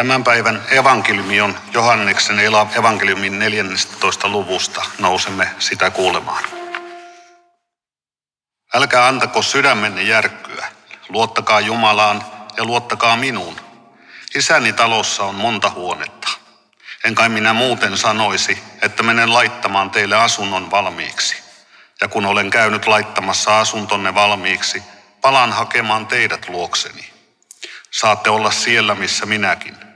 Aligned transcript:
Tämän 0.00 0.24
päivän 0.24 0.62
evankeliumi 0.70 1.40
on 1.40 1.58
Johanneksen 1.72 2.38
evankeliumin 2.78 3.38
14. 3.38 4.28
luvusta. 4.28 4.82
Nousemme 4.98 5.50
sitä 5.58 5.90
kuulemaan. 5.90 6.44
Älkää 8.74 9.06
antako 9.06 9.42
sydämenne 9.42 10.02
järkkyä. 10.02 10.66
Luottakaa 11.08 11.60
Jumalaan 11.60 12.24
ja 12.56 12.64
luottakaa 12.64 13.16
minuun. 13.16 13.56
Isäni 14.34 14.72
talossa 14.72 15.24
on 15.24 15.34
monta 15.34 15.70
huonetta. 15.70 16.28
En 17.04 17.14
kai 17.14 17.28
minä 17.28 17.52
muuten 17.52 17.98
sanoisi, 17.98 18.58
että 18.82 19.02
menen 19.02 19.32
laittamaan 19.32 19.90
teille 19.90 20.16
asunnon 20.16 20.70
valmiiksi. 20.70 21.36
Ja 22.00 22.08
kun 22.08 22.26
olen 22.26 22.50
käynyt 22.50 22.86
laittamassa 22.86 23.60
asuntonne 23.60 24.14
valmiiksi, 24.14 24.82
palaan 25.20 25.52
hakemaan 25.52 26.06
teidät 26.06 26.48
luokseni. 26.48 27.10
Saatte 27.90 28.30
olla 28.30 28.50
siellä, 28.50 28.94
missä 28.94 29.26
minäkin. 29.26 29.89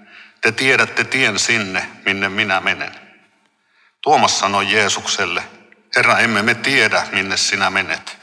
Te 0.45 0.53
tiedätte 0.53 1.05
tien 1.05 1.39
sinne, 1.39 1.91
minne 2.05 2.29
minä 2.29 2.61
menen. 2.61 2.93
Tuomas 4.01 4.39
sanoi 4.39 4.73
Jeesukselle, 4.73 5.43
Herra, 5.97 6.19
emme 6.19 6.43
me 6.43 6.55
tiedä, 6.55 7.07
minne 7.13 7.37
sinä 7.37 7.71
menet. 7.71 8.19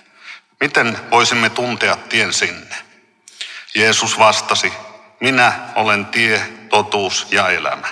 Miten 0.60 0.98
voisimme 1.12 1.50
tuntea 1.50 1.96
tien 1.96 2.34
sinne? 2.34 2.76
Jeesus 3.76 4.20
vastasi, 4.20 4.74
minä 5.20 5.54
olen 5.76 6.06
tie, 6.06 6.50
totuus 6.70 7.28
ja 7.32 7.50
elämä. 7.50 7.88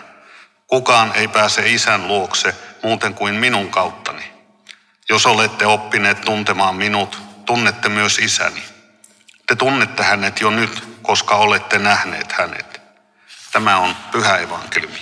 Kukaan 0.67 1.11
ei 1.15 1.27
pääse 1.27 1.69
isän 1.69 2.07
luokse 2.07 2.55
muuten 2.83 3.13
kuin 3.13 3.35
minun 3.35 3.69
kauttani. 3.69 4.33
Jos 5.09 5.25
olette 5.25 5.65
oppineet 5.65 6.21
tuntemaan 6.21 6.75
minut, 6.75 7.21
tunnette 7.45 7.89
myös 7.89 8.19
isäni. 8.19 8.63
Te 9.47 9.55
tunnette 9.55 10.03
hänet 10.03 10.41
jo 10.41 10.49
nyt, 10.49 10.99
koska 11.01 11.35
olette 11.35 11.79
nähneet 11.79 12.31
hänet. 12.31 12.78
Tämä 13.51 13.77
on 13.77 13.95
pyhä 14.11 14.37
evankeliumi. 14.37 14.99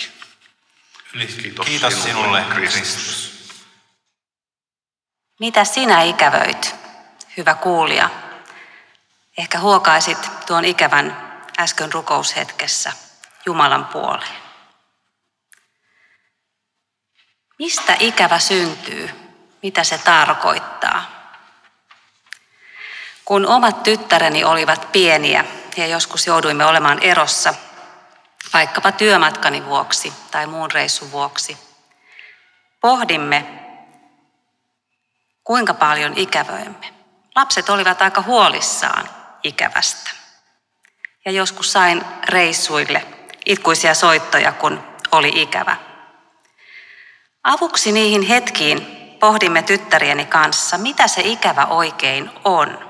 Kiitos, 1.41 1.65
Kiitos 1.65 2.03
sinulle, 2.03 2.45
Kristus. 2.55 3.27
Mitä 5.39 5.65
sinä 5.65 6.01
ikävöit, 6.01 6.75
hyvä 7.37 7.53
kuulija? 7.53 8.09
Ehkä 9.37 9.59
huokaisit 9.59 10.45
tuon 10.45 10.65
ikävän 10.65 11.27
äsken 11.59 11.93
rukoushetkessä 11.93 12.93
Jumalan 13.45 13.85
puoleen. 13.85 14.37
Mistä 17.59 17.95
ikävä 17.99 18.39
syntyy? 18.39 19.09
Mitä 19.63 19.83
se 19.83 19.97
tarkoittaa? 19.97 21.17
Kun 23.25 23.47
omat 23.47 23.83
tyttäreni 23.83 24.43
olivat 24.43 24.91
pieniä 24.91 25.45
ja 25.77 25.87
joskus 25.87 26.27
jouduimme 26.27 26.65
olemaan 26.65 26.99
erossa, 26.99 27.53
vaikkapa 28.53 28.91
työmatkani 28.91 29.65
vuoksi 29.65 30.13
tai 30.31 30.47
muun 30.47 30.71
reissun 30.71 31.11
vuoksi, 31.11 31.57
pohdimme, 32.81 33.45
kuinka 35.43 35.73
paljon 35.73 36.13
ikävöimme. 36.15 36.93
Lapset 37.35 37.69
olivat 37.69 38.01
aika 38.01 38.21
huolissaan 38.21 39.09
ikävästä. 39.43 40.11
Ja 41.25 41.31
joskus 41.31 41.71
sain 41.71 42.05
reissuille 42.29 43.05
itkuisia 43.45 43.93
soittoja, 43.93 44.51
kun 44.51 44.83
oli 45.11 45.31
ikävä. 45.35 45.77
Avuksi 47.43 47.91
niihin 47.91 48.21
hetkiin 48.21 48.81
pohdimme 49.19 49.61
tyttärieni 49.61 50.25
kanssa, 50.25 50.77
mitä 50.77 51.07
se 51.07 51.21
ikävä 51.21 51.65
oikein 51.65 52.31
on. 52.43 52.87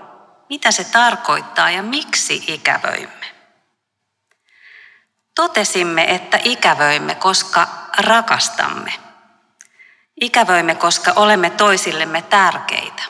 Mitä 0.50 0.72
se 0.72 0.84
tarkoittaa 0.84 1.72
ja 1.72 1.84
miksi 1.84 2.44
ikävöimme. 2.48 3.37
Totesimme, 5.38 6.16
että 6.16 6.40
ikävöimme, 6.44 7.16
koska 7.16 7.68
rakastamme. 7.98 8.94
Ikävöimme, 10.22 10.76
koska 10.76 11.14
olemme 11.16 11.50
toisillemme 11.50 12.22
tärkeitä. 12.22 13.04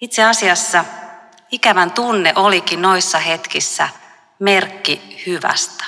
Itse 0.00 0.24
asiassa 0.24 0.84
ikävän 1.50 1.90
tunne 1.90 2.32
olikin 2.36 2.82
noissa 2.82 3.18
hetkissä 3.18 3.88
merkki 4.38 5.22
hyvästä. 5.26 5.84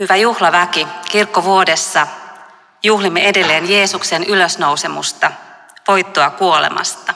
Hyvä 0.00 0.16
juhlaväki, 0.16 0.86
kirkkovuodessa 1.10 2.06
juhlimme 2.82 3.28
edelleen 3.28 3.70
Jeesuksen 3.70 4.24
ylösnousemusta, 4.24 5.32
voittoa 5.88 6.30
kuolemasta. 6.30 7.14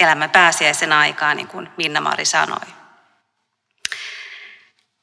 Elämme 0.00 0.28
pääsiäisen 0.28 0.92
aikaa, 0.92 1.34
niin 1.34 1.48
kuin 1.48 1.70
Minna-Mari 1.76 2.24
sanoi. 2.24 2.81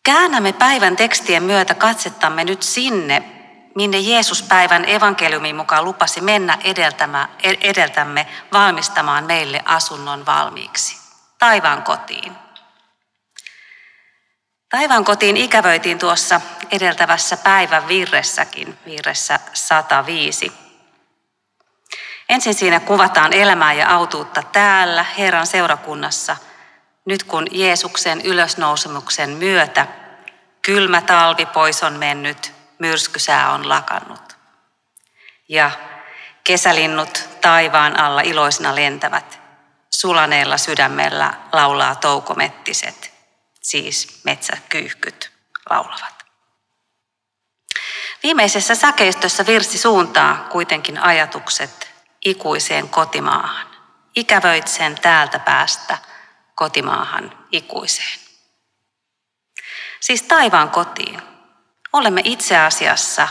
Käännämme 0.09 0.53
päivän 0.53 0.95
tekstien 0.95 1.43
myötä 1.43 1.73
katsettamme 1.73 2.43
nyt 2.43 2.63
sinne, 2.63 3.23
minne 3.75 3.99
Jeesus 3.99 4.43
päivän 4.43 4.89
evankeliumin 4.89 5.55
mukaan 5.55 5.85
lupasi 5.85 6.21
mennä 6.21 6.57
edeltämme 7.61 8.27
valmistamaan 8.53 9.23
meille 9.23 9.61
asunnon 9.65 10.25
valmiiksi. 10.25 10.97
Taivaan 11.39 11.83
kotiin. 11.83 12.35
Taivaan 14.69 15.05
kotiin 15.05 15.37
ikävöitiin 15.37 15.99
tuossa 15.99 16.41
edeltävässä 16.71 17.37
päivän 17.37 17.87
virressäkin, 17.87 18.77
virressä 18.85 19.39
105. 19.53 20.51
Ensin 22.29 22.53
siinä 22.53 22.79
kuvataan 22.79 23.33
elämää 23.33 23.73
ja 23.73 23.89
autuutta 23.89 24.43
täällä 24.43 25.05
Herran 25.17 25.47
seurakunnassa, 25.47 26.37
nyt 27.05 27.23
kun 27.23 27.47
Jeesuksen 27.51 28.21
ylösnousemuksen 28.21 29.29
myötä 29.29 29.98
kylmä 30.61 31.01
talvi 31.01 31.45
pois 31.45 31.83
on 31.83 31.93
mennyt, 31.93 32.53
myrskysää 32.79 33.51
on 33.51 33.69
lakannut. 33.69 34.37
Ja 35.49 35.71
kesälinnut 36.43 37.29
taivaan 37.41 37.99
alla 37.99 38.21
iloisina 38.21 38.75
lentävät, 38.75 39.39
sulaneella 39.93 40.57
sydämellä 40.57 41.33
laulaa 41.51 41.95
toukomettiset, 41.95 43.13
siis 43.61 44.21
metsäkyyhkyt 44.23 45.31
laulavat. 45.69 46.25
Viimeisessä 48.23 48.75
säkeistössä 48.75 49.45
virsi 49.45 49.77
suuntaa 49.77 50.47
kuitenkin 50.49 50.99
ajatukset 50.99 51.91
ikuiseen 52.25 52.89
kotimaahan. 52.89 53.67
Ikävöit 54.15 54.67
sen 54.67 54.95
täältä 55.01 55.39
päästä 55.39 55.97
kotimaahan 56.55 57.47
ikuiseen. 57.51 58.28
Siis 59.99 60.21
taivaan 60.21 60.69
kotiin. 60.69 61.21
Olemme 61.93 62.21
itse 62.23 62.57
asiassa 62.57 63.27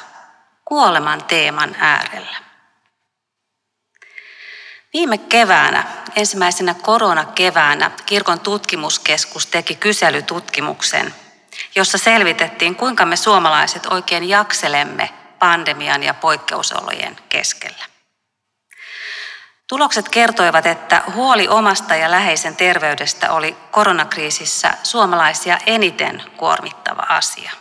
kuoleman 0.64 1.24
teeman 1.24 1.76
äärellä. 1.78 2.36
Viime 4.92 5.18
keväänä, 5.18 5.84
ensimmäisenä 6.16 6.74
koronakeväänä, 6.74 7.90
kirkon 8.06 8.40
tutkimuskeskus 8.40 9.46
teki 9.46 9.74
kyselytutkimuksen, 9.74 11.14
jossa 11.74 11.98
selvitettiin, 11.98 12.76
kuinka 12.76 13.06
me 13.06 13.16
suomalaiset 13.16 13.86
oikein 13.86 14.28
jakselemme 14.28 15.10
pandemian 15.38 16.02
ja 16.02 16.14
poikkeusolojen 16.14 17.16
keskellä. 17.28 17.84
Tulokset 19.68 20.08
kertoivat, 20.08 20.66
että 20.66 21.02
huoli 21.14 21.48
omasta 21.48 21.94
ja 21.94 22.10
läheisen 22.10 22.56
terveydestä 22.56 23.32
oli 23.32 23.56
koronakriisissä 23.70 24.74
suomalaisia 24.82 25.58
eniten 25.66 26.22
kuormittava 26.36 27.02
asia. 27.08 27.52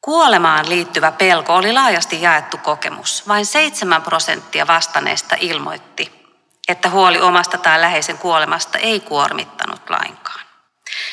Kuolemaan 0.00 0.68
liittyvä 0.68 1.12
pelko 1.12 1.54
oli 1.54 1.72
laajasti 1.72 2.22
jaettu 2.22 2.58
kokemus. 2.58 3.28
Vain 3.28 3.46
7 3.46 4.02
prosenttia 4.02 4.66
vastanneista 4.66 5.36
ilmoitti, 5.40 6.34
että 6.68 6.90
huoli 6.90 7.20
omasta 7.20 7.58
tai 7.58 7.80
läheisen 7.80 8.18
kuolemasta 8.18 8.78
ei 8.78 9.00
kuormittanut 9.00 9.90
lainkaan. 9.90 10.44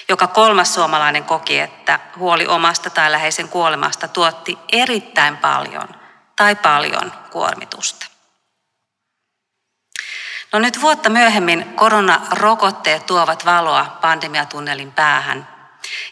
Joka 0.10 0.28
kolmas 0.28 0.74
suomalainen 0.74 1.24
koki, 1.24 1.60
että 1.60 2.00
huoli 2.18 2.48
omasta 2.48 2.90
tai 2.90 3.12
läheisen 3.12 3.50
kuolemasta 3.50 4.08
tuotti 4.08 4.58
erittäin 4.72 5.38
paljon 5.38 5.90
tai 6.36 6.56
paljon 6.56 7.14
kuormitusta. 7.32 8.11
No 10.54 10.60
nyt 10.60 10.82
vuotta 10.82 11.10
myöhemmin 11.10 11.74
koronarokotteet 11.76 13.06
tuovat 13.06 13.46
valoa 13.46 13.98
pandemiatunnelin 14.02 14.92
päähän 14.92 15.48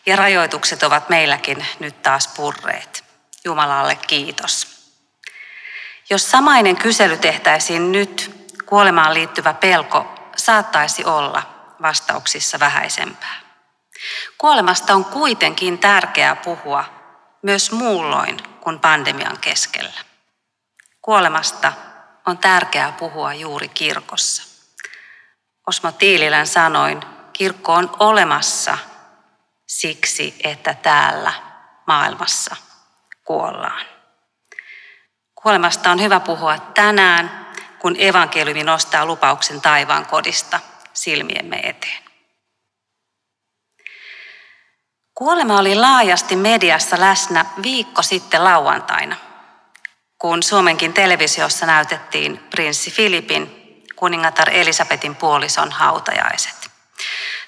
ja 0.05 0.15
rajoitukset 0.15 0.83
ovat 0.83 1.09
meilläkin 1.09 1.65
nyt 1.79 2.01
taas 2.01 2.27
purreet. 2.27 3.03
Jumalalle 3.43 3.95
kiitos. 3.95 4.79
Jos 6.09 6.31
samainen 6.31 6.77
kysely 6.77 7.17
tehtäisiin 7.17 7.91
nyt, 7.91 8.45
kuolemaan 8.65 9.13
liittyvä 9.13 9.53
pelko 9.53 10.15
saattaisi 10.35 11.05
olla 11.05 11.43
vastauksissa 11.81 12.59
vähäisempää. 12.59 13.39
Kuolemasta 14.37 14.93
on 14.93 15.05
kuitenkin 15.05 15.77
tärkeää 15.77 16.35
puhua 16.35 16.85
myös 17.41 17.71
muulloin 17.71 18.37
kuin 18.61 18.79
pandemian 18.79 19.37
keskellä. 19.41 20.01
Kuolemasta 21.01 21.73
on 22.25 22.37
tärkeää 22.37 22.91
puhua 22.91 23.33
juuri 23.33 23.69
kirkossa. 23.69 24.43
Osmo 25.67 25.91
Tiililän 25.91 26.47
sanoin, 26.47 27.01
kirkko 27.33 27.73
on 27.73 27.95
olemassa 27.99 28.77
siksi, 29.67 30.35
että 30.43 30.73
täällä 30.73 31.33
maailmassa 31.87 32.55
kuollaan. 33.25 33.85
Kuolemasta 35.35 35.91
on 35.91 36.01
hyvä 36.01 36.19
puhua 36.19 36.57
tänään, 36.57 37.47
kun 37.79 37.95
evankeliumi 37.99 38.63
nostaa 38.63 39.05
lupauksen 39.05 39.61
taivaan 39.61 40.05
kodista 40.05 40.59
silmiemme 40.93 41.59
eteen. 41.63 42.03
Kuolema 45.13 45.59
oli 45.59 45.75
laajasti 45.75 46.35
mediassa 46.35 46.99
läsnä 46.99 47.45
viikko 47.63 48.01
sitten 48.01 48.43
lauantaina, 48.43 49.15
kun 50.19 50.43
Suomenkin 50.43 50.93
televisiossa 50.93 51.65
näytettiin 51.65 52.37
prinssi 52.49 52.91
Filipin 52.91 53.59
kuningatar 53.95 54.49
Elisabetin 54.49 55.15
puolison 55.15 55.71
hautajaiset. 55.71 56.69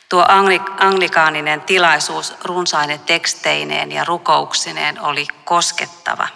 Tuo 0.09 0.25
anglikaaninen 0.79 1.61
tilaisuus 1.61 2.33
runsaine 2.43 2.97
teksteineen 2.97 3.91
ja 3.91 4.03
rukouksineen 4.03 5.01
oli 5.01 5.27
koskettava. 5.45 6.27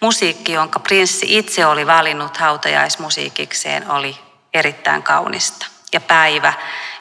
Musiikki, 0.00 0.52
jonka 0.52 0.78
prinssi 0.78 1.38
itse 1.38 1.66
oli 1.66 1.86
valinnut 1.86 2.36
hautajaismusiikikseen, 2.36 3.90
oli 3.90 4.18
erittäin 4.54 5.02
kaunista. 5.02 5.66
Ja 5.92 6.00
päivä, 6.00 6.52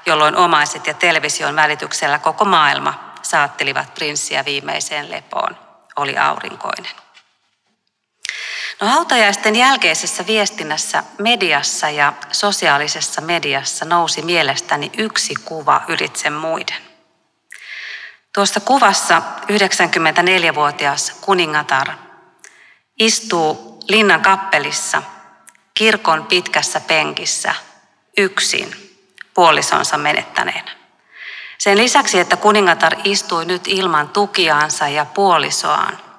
jolloin 0.05 0.35
omaiset 0.35 0.87
ja 0.87 0.93
television 0.93 1.55
välityksellä 1.55 2.19
koko 2.19 2.45
maailma 2.45 3.13
saattelivat 3.21 3.93
prinssiä 3.93 4.45
viimeiseen 4.45 5.11
lepoon, 5.11 5.57
oli 5.95 6.17
aurinkoinen. 6.17 6.91
No, 8.83 8.89
hautajaisten 8.89 9.55
jälkeisessä 9.55 10.27
viestinnässä 10.27 11.03
mediassa 11.17 11.89
ja 11.89 12.13
sosiaalisessa 12.31 13.21
mediassa 13.21 13.85
nousi 13.85 14.21
mielestäni 14.21 14.91
yksi 14.97 15.33
kuva 15.45 15.81
ylitse 15.87 16.29
muiden. 16.29 16.77
Tuossa 18.33 18.59
kuvassa 18.59 19.21
94-vuotias 19.41 21.11
kuningatar 21.21 21.87
istuu 22.99 23.79
linnan 23.87 24.21
kappelissa 24.21 25.03
kirkon 25.73 26.25
pitkässä 26.25 26.79
penkissä 26.79 27.55
yksin 28.17 28.99
puolisonsa 29.33 29.97
menettäneenä. 29.97 30.71
Sen 31.57 31.77
lisäksi, 31.77 32.19
että 32.19 32.37
kuningatar 32.37 32.95
istui 33.03 33.45
nyt 33.45 33.67
ilman 33.67 34.09
tukiaansa 34.09 34.87
ja 34.87 35.05
puolisoaan, 35.05 36.12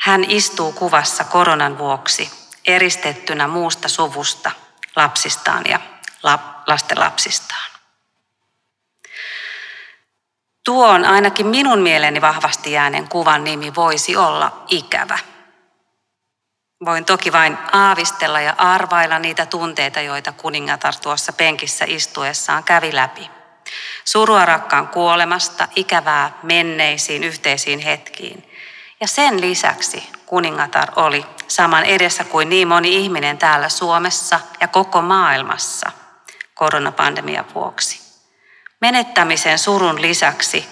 hän 0.00 0.24
istuu 0.28 0.72
kuvassa 0.72 1.24
koronan 1.24 1.78
vuoksi 1.78 2.30
eristettynä 2.66 3.48
muusta 3.48 3.88
suvusta, 3.88 4.50
lapsistaan 4.96 5.64
ja 5.68 5.80
lastenlapsistaan. 6.66 7.70
Tuon 10.64 11.04
ainakin 11.04 11.46
minun 11.46 11.78
mieleeni 11.78 12.20
vahvasti 12.20 12.72
jääneen 12.72 13.08
kuvan 13.08 13.44
nimi 13.44 13.74
voisi 13.74 14.16
olla 14.16 14.64
ikävä. 14.68 15.18
Voin 16.84 17.04
toki 17.04 17.32
vain 17.32 17.58
aavistella 17.72 18.40
ja 18.40 18.54
arvailla 18.58 19.18
niitä 19.18 19.46
tunteita, 19.46 20.00
joita 20.00 20.32
kuningatar 20.32 20.94
tuossa 21.02 21.32
penkissä 21.32 21.84
istuessaan 21.88 22.64
kävi 22.64 22.94
läpi. 22.94 23.30
Surua 24.04 24.44
rakkaan 24.44 24.88
kuolemasta, 24.88 25.68
ikävää 25.76 26.38
menneisiin 26.42 27.24
yhteisiin 27.24 27.78
hetkiin. 27.78 28.49
Ja 29.00 29.06
sen 29.06 29.40
lisäksi 29.40 30.10
kuningatar 30.26 30.88
oli 30.96 31.26
saman 31.48 31.84
edessä 31.84 32.24
kuin 32.24 32.48
niin 32.48 32.68
moni 32.68 32.96
ihminen 32.96 33.38
täällä 33.38 33.68
Suomessa 33.68 34.40
ja 34.60 34.68
koko 34.68 35.02
maailmassa 35.02 35.90
koronapandemian 36.54 37.54
vuoksi. 37.54 38.00
Menettämisen 38.80 39.58
surun 39.58 40.02
lisäksi 40.02 40.68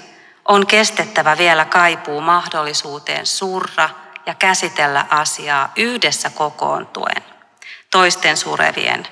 on 0.48 0.66
kestettävä 0.66 1.38
vielä 1.38 1.64
kaipuu 1.64 2.20
mahdollisuuteen 2.20 3.26
surra 3.26 3.90
ja 4.26 4.34
käsitellä 4.34 5.06
asiaa 5.10 5.72
yhdessä 5.76 6.30
kokoontuen 6.30 7.25
toisten 7.90 8.36
surevien, 8.36 9.08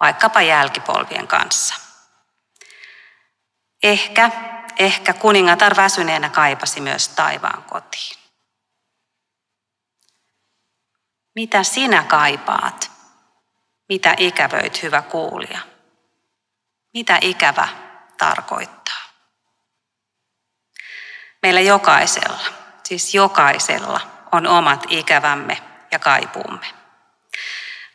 vaikkapa 0.00 0.42
jälkipolvien 0.42 1.26
kanssa. 1.26 1.74
Ehkä, 3.82 4.30
ehkä 4.78 5.12
kuningatar 5.12 5.76
väsyneenä 5.76 6.28
kaipasi 6.28 6.80
myös 6.80 7.08
taivaan 7.08 7.62
kotiin. 7.62 8.23
Mitä 11.34 11.62
sinä 11.62 12.02
kaipaat? 12.02 12.90
Mitä 13.88 14.14
ikävöit, 14.18 14.82
hyvä 14.82 15.02
kuulija? 15.02 15.58
Mitä 16.94 17.18
ikävä 17.20 17.68
tarkoittaa? 18.18 19.02
Meillä 21.42 21.60
jokaisella, 21.60 22.44
siis 22.84 23.14
jokaisella, 23.14 24.00
on 24.32 24.46
omat 24.46 24.86
ikävämme 24.88 25.62
ja 25.90 25.98
kaipuumme. 25.98 26.66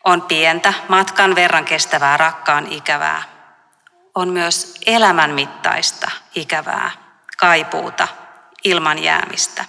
On 0.06 0.22
pientä, 0.22 0.74
matkan 0.88 1.36
verran 1.36 1.66
kestävää 1.66 2.18
rakkaan 2.18 2.68
ikävää, 2.72 3.24
on 4.16 4.30
myös 4.30 4.76
elämänmittaista 4.86 6.12
ikävää 6.36 6.92
kaipuuta 7.38 8.08
ilman 8.64 9.00
jäämistä. 9.00 9.66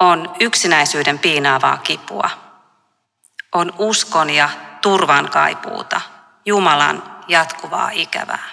On 0.00 0.36
yksinäisyyden 0.40 1.18
piinaavaa 1.18 1.76
kipua. 1.76 2.30
On 3.52 3.72
uskon 3.78 4.30
ja 4.30 4.48
turvan 4.80 5.30
kaipuuta, 5.30 6.00
Jumalan 6.44 7.24
jatkuvaa 7.28 7.90
ikävää. 7.90 8.48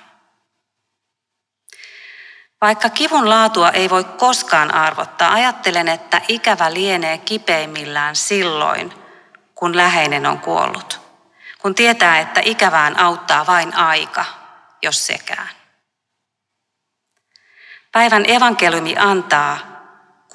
Vaikka 2.62 2.90
kivun 2.90 3.30
laatua 3.30 3.70
ei 3.70 3.90
voi 3.90 4.04
koskaan 4.04 4.74
arvottaa, 4.74 5.34
ajattelen, 5.34 5.88
että 5.88 6.22
ikävä 6.28 6.74
lienee 6.74 7.18
kipeimmillään 7.18 8.16
silloin, 8.16 8.94
kun 9.56 9.78
läheinen 9.78 10.26
on 10.26 10.40
kuollut. 10.40 11.02
Kun 11.62 11.76
tietää, 11.76 12.20
että 12.20 12.42
ikävään 12.44 13.00
auttaa 13.00 13.48
vain 13.48 13.76
aika, 13.76 14.26
jos 14.82 15.08
sekään. 15.08 15.50
Päivän 17.92 18.26
evankeliumi 18.28 18.96
antaa 18.98 19.75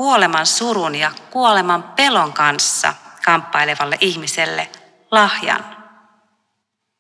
kuoleman 0.00 0.47
surun 0.47 0.94
ja 0.94 1.11
kuoleman 1.31 1.82
pelon 1.82 2.32
kanssa 2.32 2.94
kamppailevalle 3.25 3.99
ihmiselle 4.00 4.70
lahjan. 5.11 5.76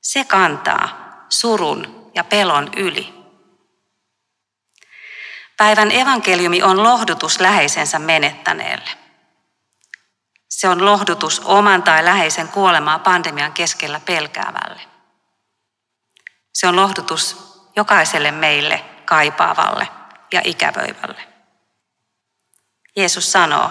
Se 0.00 0.24
kantaa 0.24 0.88
surun 1.28 2.10
ja 2.14 2.24
pelon 2.24 2.70
yli. 2.76 3.14
Päivän 5.56 5.92
evankeliumi 5.92 6.62
on 6.62 6.82
lohdutus 6.82 7.40
läheisensä 7.40 7.98
menettäneelle. 7.98 8.90
Se 10.48 10.68
on 10.68 10.84
lohdutus 10.84 11.40
oman 11.44 11.82
tai 11.82 12.04
läheisen 12.04 12.48
kuolemaa 12.48 12.98
pandemian 12.98 13.52
keskellä 13.52 14.00
pelkäävälle. 14.00 14.80
Se 16.54 16.68
on 16.68 16.76
lohdutus 16.76 17.36
jokaiselle 17.76 18.30
meille 18.30 18.84
kaipaavalle 19.04 19.88
ja 20.32 20.40
ikävöivälle. 20.44 21.29
Jeesus 22.96 23.32
sanoo, 23.32 23.70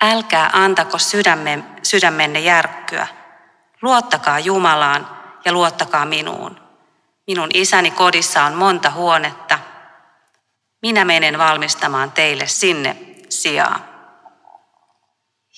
älkää 0.00 0.50
antako 0.52 0.98
sydämen, 0.98 1.66
sydämenne 1.82 2.40
järkkyä, 2.40 3.06
luottakaa 3.82 4.38
Jumalaan 4.38 5.08
ja 5.44 5.52
luottakaa 5.52 6.04
minuun. 6.04 6.60
Minun 7.26 7.50
isäni 7.54 7.90
kodissa 7.90 8.42
on 8.44 8.54
monta 8.54 8.90
huonetta. 8.90 9.58
Minä 10.82 11.04
menen 11.04 11.38
valmistamaan 11.38 12.12
teille 12.12 12.46
sinne 12.46 12.96
sijaa. 13.28 13.80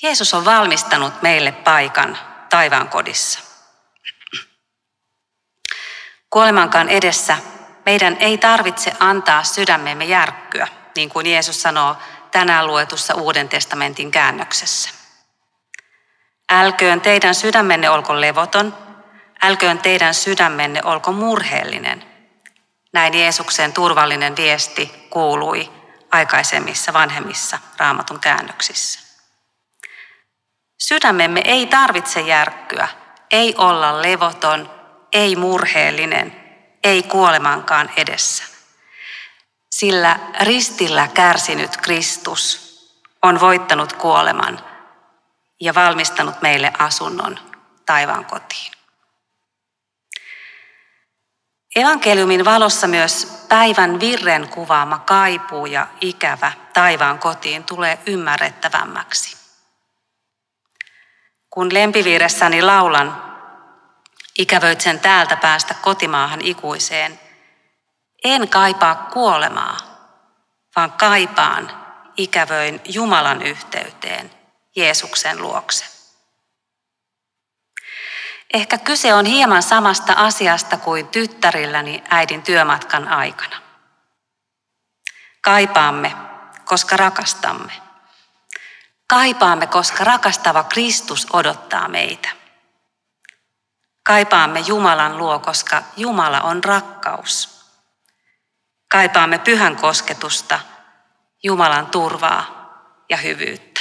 Jeesus 0.02 0.34
on 0.34 0.44
valmistanut 0.44 1.22
meille 1.22 1.52
paikan 1.52 2.18
taivaan 2.50 2.88
kodissa. 2.88 3.40
Kuolemankaan 6.30 6.88
edessä 6.88 7.36
meidän 7.86 8.16
ei 8.20 8.38
tarvitse 8.38 8.92
antaa 9.00 9.44
sydämemme 9.44 10.04
järkkyä, 10.04 10.68
niin 10.96 11.08
kuin 11.08 11.26
Jeesus 11.26 11.62
sanoo 11.62 11.96
tänään 12.36 12.66
luetussa 12.66 13.14
Uuden 13.14 13.48
testamentin 13.48 14.10
käännöksessä. 14.10 14.90
Älköön 16.50 17.00
teidän 17.00 17.34
sydämenne 17.34 17.90
olko 17.90 18.20
levoton, 18.20 18.76
älköön 19.42 19.78
teidän 19.78 20.14
sydämenne 20.14 20.80
olko 20.84 21.12
murheellinen. 21.12 22.04
Näin 22.92 23.14
Jeesuksen 23.14 23.72
turvallinen 23.72 24.36
viesti 24.36 25.06
kuului 25.10 25.70
aikaisemmissa 26.10 26.92
vanhemmissa 26.92 27.58
raamatun 27.76 28.20
käännöksissä. 28.20 29.00
Sydämemme 30.78 31.40
ei 31.44 31.66
tarvitse 31.66 32.20
järkkyä, 32.20 32.88
ei 33.30 33.54
olla 33.58 34.02
levoton, 34.02 34.70
ei 35.12 35.36
murheellinen, 35.36 36.36
ei 36.84 37.02
kuolemankaan 37.02 37.90
edessä. 37.96 38.55
Sillä 39.76 40.18
ristillä 40.40 41.08
kärsinyt 41.08 41.76
Kristus 41.76 42.76
on 43.22 43.40
voittanut 43.40 43.92
kuoleman 43.92 44.64
ja 45.60 45.74
valmistanut 45.74 46.42
meille 46.42 46.72
asunnon 46.78 47.38
taivaan 47.86 48.24
kotiin. 48.24 48.72
Evankeliumin 51.76 52.44
valossa 52.44 52.86
myös 52.86 53.44
päivän 53.48 54.00
virren 54.00 54.48
kuvaama 54.48 54.98
kaipuu 54.98 55.66
ja 55.66 55.86
ikävä 56.00 56.52
taivaan 56.72 57.18
kotiin 57.18 57.64
tulee 57.64 57.98
ymmärrettävämmäksi. 58.06 59.36
Kun 61.50 61.74
lempiviiressäni 61.74 62.62
laulan, 62.62 63.22
ikävöitsen 64.38 65.00
täältä 65.00 65.36
päästä 65.36 65.74
kotimaahan 65.74 66.40
ikuiseen, 66.40 67.25
en 68.24 68.48
kaipaa 68.48 68.94
kuolemaa, 68.94 69.76
vaan 70.76 70.92
kaipaan 70.92 71.86
ikävöin 72.16 72.80
Jumalan 72.84 73.42
yhteyteen, 73.42 74.30
Jeesuksen 74.76 75.42
luokse. 75.42 75.84
Ehkä 78.54 78.78
kyse 78.78 79.14
on 79.14 79.26
hieman 79.26 79.62
samasta 79.62 80.12
asiasta 80.12 80.76
kuin 80.76 81.08
tyttärilläni 81.08 82.04
äidin 82.10 82.42
työmatkan 82.42 83.08
aikana. 83.08 83.56
Kaipaamme, 85.40 86.16
koska 86.64 86.96
rakastamme. 86.96 87.72
Kaipaamme, 89.08 89.66
koska 89.66 90.04
rakastava 90.04 90.62
Kristus 90.62 91.26
odottaa 91.32 91.88
meitä. 91.88 92.28
Kaipaamme 94.02 94.60
Jumalan 94.60 95.18
luo, 95.18 95.38
koska 95.38 95.82
Jumala 95.96 96.40
on 96.40 96.64
rakkaus. 96.64 97.55
Kaipaamme 98.96 99.38
pyhän 99.38 99.76
kosketusta, 99.76 100.60
Jumalan 101.42 101.86
turvaa 101.86 102.46
ja 103.08 103.16
hyvyyttä. 103.16 103.80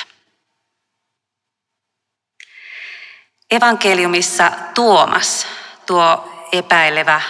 Evankeliumissa 3.51 4.51
Tuomas, 4.73 5.47
tuo 5.85 6.31
epäilevä, 6.51 7.21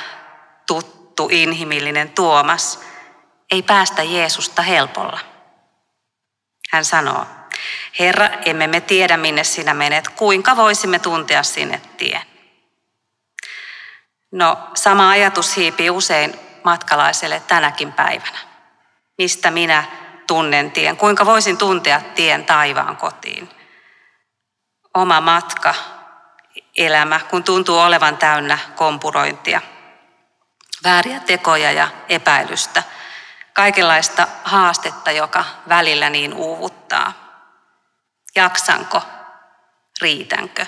tuttu, 0.67 1.27
inhimillinen 1.31 2.09
Tuomas, 2.09 2.79
ei 3.51 3.61
päästä 3.61 4.03
Jeesusta 4.03 4.61
helpolla. 4.61 5.19
Hän 6.71 6.85
sanoo, 6.85 7.25
Herra, 7.99 8.27
emme 8.45 8.67
me 8.67 8.81
tiedä 8.81 9.17
minne 9.17 9.43
sinä 9.43 9.73
menet, 9.73 10.07
kuinka 10.07 10.55
voisimme 10.55 10.99
tuntea 10.99 11.43
sinne 11.43 11.81
tien. 11.97 12.21
No, 14.31 14.57
sama 14.73 15.09
ajatus 15.09 15.55
hiipii 15.55 15.89
usein 15.89 16.44
matkalaiselle 16.65 17.39
tänäkin 17.39 17.93
päivänä. 17.93 18.39
Mistä 19.17 19.51
minä 19.51 19.83
tunnen 20.27 20.71
tien? 20.71 20.97
Kuinka 20.97 21.25
voisin 21.25 21.57
tuntea 21.57 22.01
tien 22.15 22.45
taivaan 22.45 22.97
kotiin? 22.97 23.49
Oma 24.93 25.21
matka, 25.21 25.75
elämä, 26.77 27.19
kun 27.19 27.43
tuntuu 27.43 27.79
olevan 27.79 28.17
täynnä 28.17 28.57
kompurointia, 28.75 29.61
vääriä 30.83 31.19
tekoja 31.19 31.71
ja 31.71 31.87
epäilystä, 32.09 32.83
kaikenlaista 33.53 34.27
haastetta, 34.43 35.11
joka 35.11 35.45
välillä 35.69 36.09
niin 36.09 36.33
uuvuttaa. 36.33 37.13
Jaksanko? 38.35 39.01
Riitänkö? 40.01 40.65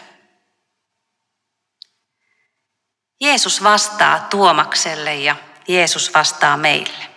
Jeesus 3.20 3.64
vastaa 3.64 4.20
Tuomakselle 4.20 5.16
ja 5.16 5.36
Jeesus 5.68 6.14
vastaa 6.14 6.58
meille. 6.58 7.08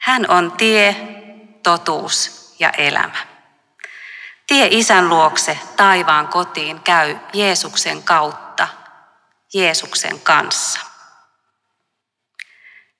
Hän 0.00 0.30
on 0.30 0.52
tie, 0.52 0.96
totuus 1.62 2.44
ja 2.58 2.70
elämä. 2.70 3.26
Tie 4.46 4.68
isän 4.70 5.08
luokse 5.08 5.58
taivaan 5.76 6.28
kotiin 6.28 6.80
käy 6.80 7.16
Jeesuksen 7.32 8.02
kautta, 8.02 8.68
Jeesuksen 9.54 10.20
kanssa. 10.20 10.80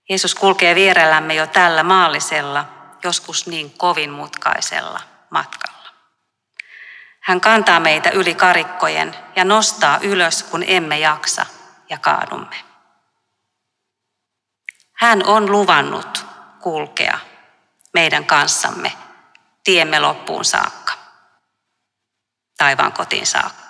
Jeesus 0.08 0.34
kulkee 0.34 0.74
vierellämme 0.74 1.34
jo 1.34 1.46
tällä 1.46 1.82
maallisella, 1.82 2.64
joskus 3.04 3.46
niin 3.46 3.78
kovin 3.78 4.10
mutkaisella 4.10 5.00
matkalla. 5.30 5.90
Hän 7.20 7.40
kantaa 7.40 7.80
meitä 7.80 8.10
yli 8.10 8.34
karikkojen 8.34 9.16
ja 9.36 9.44
nostaa 9.44 9.98
ylös, 10.02 10.42
kun 10.42 10.64
emme 10.66 10.98
jaksa 10.98 11.46
ja 11.90 11.98
kaadumme. 11.98 12.73
Hän 15.04 15.26
on 15.26 15.52
luvannut 15.52 16.26
kulkea 16.60 17.18
meidän 17.94 18.24
kanssamme 18.24 18.92
tiemme 19.64 20.00
loppuun 20.00 20.44
saakka, 20.44 20.92
taivaan 22.58 22.92
kotiin 22.92 23.26
saakka. 23.26 23.63